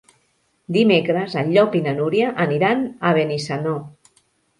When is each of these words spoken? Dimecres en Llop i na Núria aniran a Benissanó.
Dimecres 0.77 1.35
en 1.41 1.51
Llop 1.55 1.77
i 1.79 1.81
na 1.87 1.93
Núria 1.99 2.31
aniran 2.47 2.81
a 3.11 3.13
Benissanó. 3.19 3.75